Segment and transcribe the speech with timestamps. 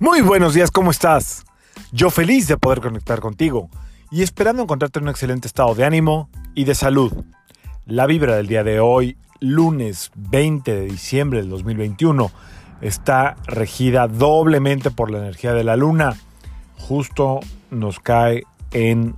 [0.00, 1.44] Muy buenos días, ¿cómo estás?
[1.90, 3.68] Yo feliz de poder conectar contigo
[4.12, 7.12] y esperando encontrarte en un excelente estado de ánimo y de salud.
[7.84, 12.30] La vibra del día de hoy, lunes 20 de diciembre del 2021,
[12.80, 16.16] está regida doblemente por la energía de la luna.
[16.76, 17.40] Justo
[17.72, 19.16] nos cae en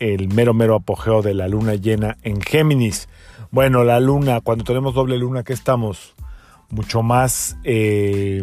[0.00, 3.08] el mero mero apogeo de la luna llena en Géminis.
[3.52, 6.16] Bueno, la luna, cuando tenemos doble luna, ¿qué estamos?
[6.70, 7.56] Mucho más...
[7.62, 8.42] Eh,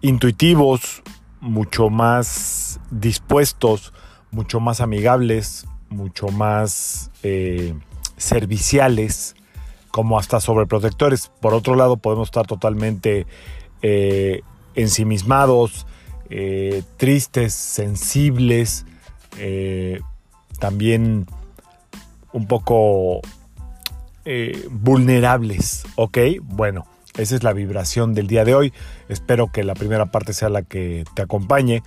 [0.00, 1.02] intuitivos,
[1.40, 3.92] mucho más dispuestos,
[4.30, 7.74] mucho más amigables, mucho más eh,
[8.16, 9.34] serviciales,
[9.90, 11.30] como hasta sobreprotectores.
[11.40, 13.26] Por otro lado, podemos estar totalmente
[13.82, 14.42] eh,
[14.74, 15.86] ensimismados,
[16.30, 18.84] eh, tristes, sensibles,
[20.58, 21.26] también
[22.32, 23.20] un poco
[24.70, 26.18] vulnerables, ¿ok?
[26.42, 26.86] Bueno,
[27.18, 28.72] esa es la vibración del día de hoy.
[29.08, 31.82] Espero que la primera parte sea la que te acompañe.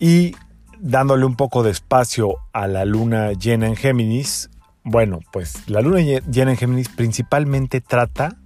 [0.00, 0.34] Y
[0.80, 4.50] dándole un poco de espacio a la luna llena en Géminis,
[4.82, 8.36] bueno, pues la luna llena en Géminis principalmente trata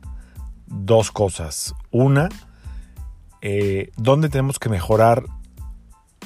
[0.66, 1.74] dos cosas.
[1.90, 2.28] Una,
[3.40, 5.24] eh, dónde tenemos que mejorar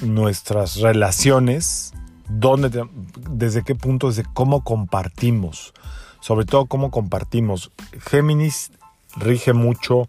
[0.00, 1.92] nuestras relaciones,
[2.28, 2.86] dónde,
[3.30, 5.74] desde qué punto, desde cómo compartimos,
[6.20, 7.72] sobre todo cómo compartimos.
[8.00, 8.72] Géminis
[9.16, 10.08] rige mucho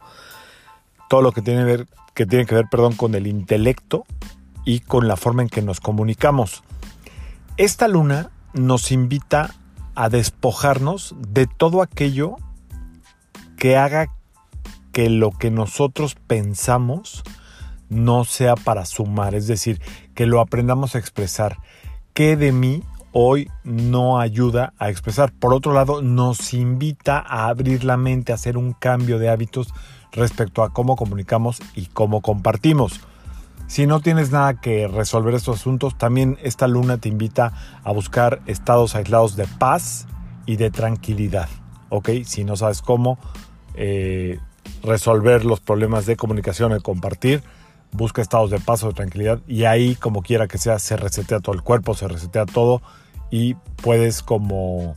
[1.10, 4.06] todo lo que tiene, ver, que, tiene que ver perdón, con el intelecto
[4.66, 6.64] y con la forma en que nos comunicamos.
[7.58, 9.54] Esta luna nos invita
[9.96, 12.36] a despojarnos de todo aquello
[13.58, 14.08] que haga
[14.92, 17.24] que lo que nosotros pensamos
[17.90, 19.82] no sea para sumar, es decir,
[20.16, 21.58] que lo aprendamos a expresar.
[22.14, 22.84] ¿Qué de mí
[23.14, 25.32] hoy no ayuda a expresar.
[25.32, 29.74] Por otro lado, nos invita a abrir la mente, a hacer un cambio de hábitos
[30.12, 33.00] respecto a cómo comunicamos y cómo compartimos.
[33.68, 38.42] Si no tienes nada que resolver estos asuntos, también esta luna te invita a buscar
[38.46, 40.08] estados aislados de paz
[40.46, 41.48] y de tranquilidad.
[41.90, 42.10] ¿Ok?
[42.26, 43.18] Si no sabes cómo
[43.76, 44.40] eh,
[44.84, 47.44] resolver los problemas de comunicación y compartir,
[47.92, 51.40] busca estados de paz o de tranquilidad y ahí, como quiera que sea, se resetea
[51.40, 52.82] todo el cuerpo, se resetea todo
[53.34, 54.96] y puedes como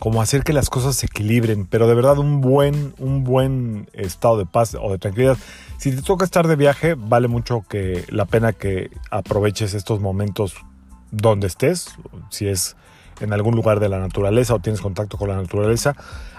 [0.00, 4.36] como hacer que las cosas se equilibren, pero de verdad un buen, un buen estado
[4.36, 5.38] de paz o de tranquilidad.
[5.78, 10.56] Si te toca estar de viaje, vale mucho que la pena que aproveches estos momentos
[11.12, 11.94] donde estés,
[12.30, 12.76] si es
[13.20, 15.94] en algún lugar de la naturaleza o tienes contacto con la naturaleza,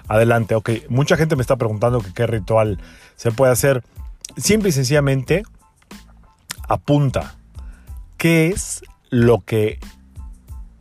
[0.09, 0.53] adelante.
[0.53, 2.77] Ok, mucha gente me está preguntando qué ritual
[3.15, 3.85] se puede hacer.
[4.35, 5.43] Simple y sencillamente,
[6.67, 7.37] apunta
[8.17, 9.79] qué es lo que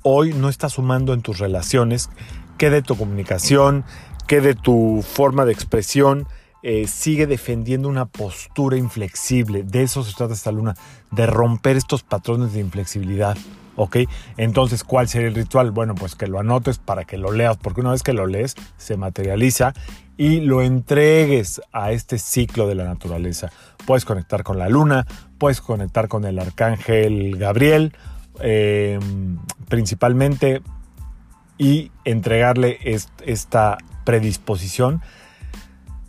[0.08, 2.10] hoy no está sumando en tus relaciones,
[2.58, 3.84] qué de tu comunicación,
[4.28, 6.28] qué de tu forma de expresión,
[6.62, 9.64] eh, sigue defendiendo una postura inflexible.
[9.64, 10.76] De eso se trata esta luna,
[11.10, 13.36] de romper estos patrones de inflexibilidad.
[13.74, 13.96] ¿Ok?
[14.36, 15.72] Entonces, ¿cuál sería el ritual?
[15.72, 18.54] Bueno, pues que lo anotes para que lo leas, porque una vez que lo lees,
[18.76, 19.74] se materializa
[20.16, 23.50] y lo entregues a este ciclo de la naturaleza.
[23.86, 25.04] Puedes conectar con la luna,
[25.36, 27.92] puedes conectar con el arcángel Gabriel,
[28.40, 28.98] eh,
[29.68, 30.62] principalmente
[31.58, 32.78] y entregarle
[33.24, 35.02] esta predisposición.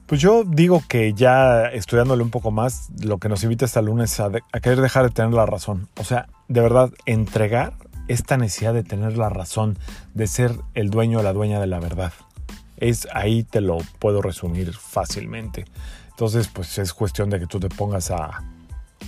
[0.06, 4.06] Pues yo digo que ya estudiándole un poco más, lo que nos invita esta luna
[4.06, 5.90] es a, querer dejar de tener la razón.
[6.00, 7.74] O sea, de verdad, entregar
[8.08, 9.78] esta necesidad de tener la razón,
[10.14, 12.14] de ser el dueño o la dueña de la verdad.
[12.78, 15.66] Es ahí te lo puedo resumir fácilmente.
[16.10, 18.44] Entonces, pues es cuestión de que tú te pongas a,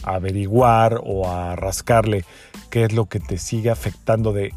[0.03, 2.25] averiguar o a rascarle
[2.69, 4.53] qué es lo que te sigue afectando de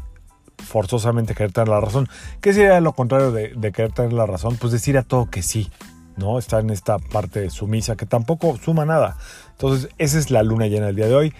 [0.57, 2.07] forzosamente querer tener la razón.
[2.41, 4.57] ¿Qué sería lo contrario de, querer tener la razón?
[4.57, 5.69] Pues decir a todo que sí,
[6.17, 6.39] ¿no?
[6.39, 9.17] Estar en esta parte sumisa que tampoco suma nada.
[9.51, 11.33] Entonces, esa es la luna llena del día de hoy.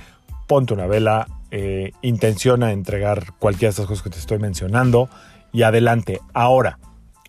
[0.47, 5.09] Ponte una vela, eh, intenciona entregar cualquiera de estas cosas que te estoy mencionando
[5.51, 6.19] y adelante.
[6.33, 6.79] Ahora,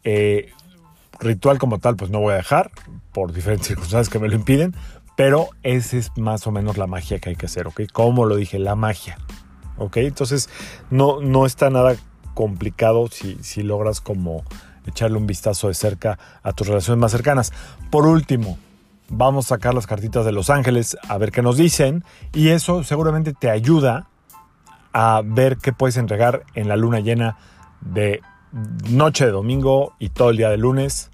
[0.03, 0.51] eh,
[1.21, 2.71] ritual como tal, pues no voy a dejar
[3.13, 4.75] por diferentes circunstancias que me lo impiden,
[5.17, 7.83] pero esa es más o menos la magia que hay que hacer, ¿ok?
[7.93, 9.19] Como lo dije, la magia,
[9.79, 9.99] ¿ok?
[9.99, 10.49] Entonces
[10.91, 11.97] no, no está nada
[12.35, 14.45] complicado si, si logras como
[14.87, 17.53] echarle un vistazo de cerca a tus relaciones más cercanas.
[17.91, 18.59] Por último,
[19.09, 22.85] vamos a sacar las cartitas de Los Ángeles a ver qué nos dicen y eso
[22.85, 24.09] seguramente te ayuda
[24.93, 27.37] a ver qué puedes entregar en la luna llena
[27.81, 28.21] de
[28.89, 31.11] noche de domingo y todo el día de lunes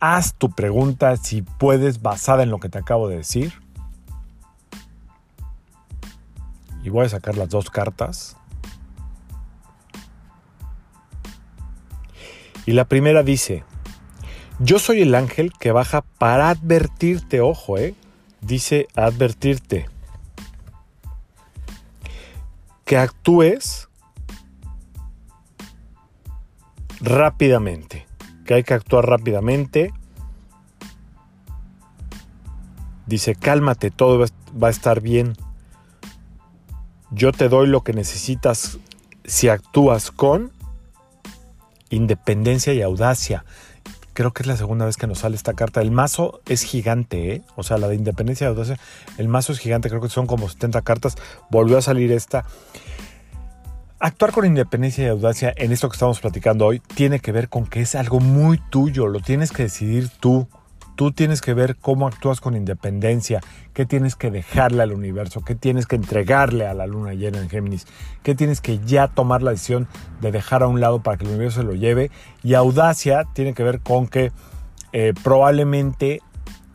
[0.00, 3.52] haz tu pregunta si puedes basada en lo que te acabo de decir.
[6.82, 8.36] Y voy a sacar las dos cartas.
[12.66, 13.64] Y la primera dice,
[14.58, 17.94] yo soy el ángel que baja para advertirte, ojo, eh,
[18.40, 19.88] dice advertirte
[22.88, 23.88] que actúes
[27.00, 28.07] rápidamente,
[28.48, 29.92] que hay que actuar rápidamente.
[33.06, 34.24] Dice, cálmate, todo
[34.60, 35.34] va a estar bien.
[37.10, 38.78] Yo te doy lo que necesitas
[39.26, 40.50] si actúas con
[41.90, 43.44] independencia y audacia.
[44.14, 45.82] Creo que es la segunda vez que nos sale esta carta.
[45.82, 47.42] El mazo es gigante, ¿eh?
[47.54, 48.78] O sea, la de independencia y audacia.
[49.18, 51.16] El mazo es gigante, creo que son como 70 cartas.
[51.50, 52.46] Volvió a salir esta.
[54.00, 57.66] Actuar con independencia y audacia en esto que estamos platicando hoy tiene que ver con
[57.66, 60.46] que es algo muy tuyo, lo tienes que decidir tú.
[60.94, 63.40] Tú tienes que ver cómo actúas con independencia,
[63.72, 67.48] qué tienes que dejarle al universo, qué tienes que entregarle a la luna llena en
[67.48, 67.86] Géminis,
[68.22, 69.88] qué tienes que ya tomar la decisión
[70.20, 72.10] de dejar a un lado para que el universo se lo lleve.
[72.44, 74.32] Y audacia tiene que ver con que
[74.92, 76.20] eh, probablemente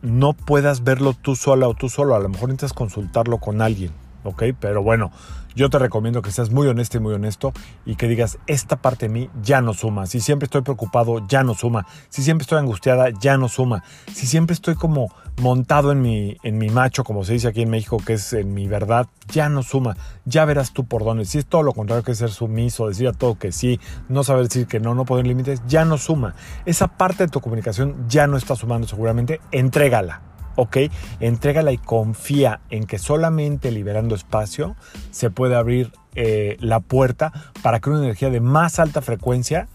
[0.02, 3.92] no puedas verlo tú sola o tú solo, a lo mejor necesitas consultarlo con alguien,
[4.24, 4.44] ¿ok?
[4.58, 5.12] Pero bueno,
[5.54, 7.52] yo te recomiendo que seas muy honesto y muy honesto
[7.86, 10.06] y que digas, esta parte de mí ya no suma.
[10.06, 11.86] Si siempre estoy preocupado, ya no suma.
[12.08, 13.84] Si siempre estoy angustiada, ya no suma.
[14.12, 17.70] Si siempre estoy como montado en mi, en mi macho, como se dice aquí en
[17.70, 19.96] México, que es en mi verdad, ya no suma.
[20.24, 21.24] Ya verás tú por dónde.
[21.24, 23.78] Si es todo lo contrario que ser sumiso, decir a todo que sí,
[24.08, 26.34] no saber decir que no, no poner límites, ya no suma.
[26.66, 29.40] Esa parte de tu comunicación ya no está sumando seguramente.
[29.52, 30.76] Entrégala ¿ok?
[31.20, 34.76] Entrégala y confía en que solamente liberando espacio
[35.10, 39.68] se puede abrir eh, la puerta para que una energía de más alta frecuencia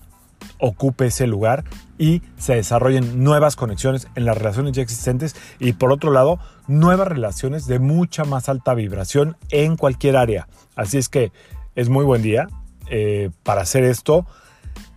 [0.57, 1.63] ocupe ese lugar
[1.97, 7.07] y se desarrollen nuevas conexiones en las relaciones ya existentes y por otro lado nuevas
[7.07, 10.47] relaciones de mucha más alta vibración en cualquier área.
[10.75, 11.31] Así es que
[11.75, 12.47] es muy buen día
[12.89, 14.25] eh, para hacer esto.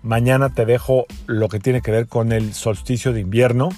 [0.03, 3.69] Mañana te dejo lo que tiene que ver con el solsticio de invierno,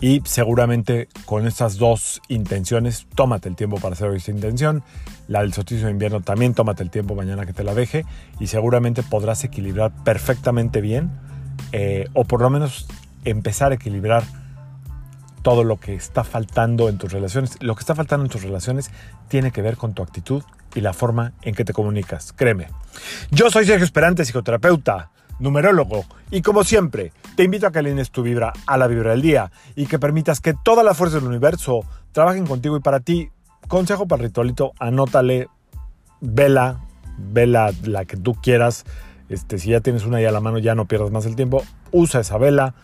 [0.00, 4.82] y seguramente con estas dos intenciones, tómate el tiempo para hacer esta intención.
[5.28, 8.04] La del solsticio de invierno también tómate el tiempo mañana que te la deje
[8.38, 11.10] y seguramente podrás equilibrar perfectamente bien
[11.72, 12.86] eh, o por lo menos
[13.24, 14.22] empezar a equilibrar
[15.42, 17.56] todo lo que está faltando en tus relaciones.
[17.60, 18.90] Lo que está faltando en tus relaciones
[19.28, 20.42] tiene que ver con tu actitud
[20.74, 22.32] y la forma en que te comunicas.
[22.32, 22.68] Créeme.
[23.30, 26.04] Yo soy Sergio Esperante, psicoterapeuta numerólogo.
[26.30, 29.50] Y como siempre, te invito a que alines tu vibra a la vibra del día
[29.74, 31.80] y que permitas que todas las fuerzas del universo
[32.12, 33.30] trabajen contigo y para ti.
[33.68, 35.48] Consejo para el ritualito, anótale,
[36.20, 36.80] vela,
[37.18, 38.84] vela la que tú quieras.
[39.28, 41.64] Este, si ya tienes una ahí a la mano, ya no pierdas más el tiempo.
[41.90, 42.74] Usa esa vela,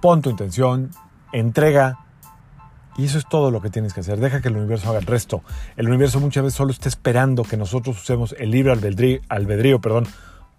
[0.00, 0.90] pon tu intención,
[1.32, 1.98] entrega.
[2.96, 4.18] Y eso es todo lo que tienes que hacer.
[4.18, 5.42] Deja que el universo haga el resto.
[5.76, 10.06] El universo muchas veces solo está esperando que nosotros usemos el libre albedrío, albedrío perdón,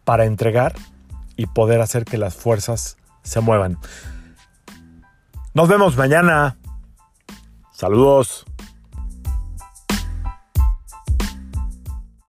[0.06, 0.74] para entregar
[1.40, 3.78] y poder hacer que las fuerzas se muevan.
[5.54, 6.58] Nos vemos mañana.
[7.72, 8.46] Saludos.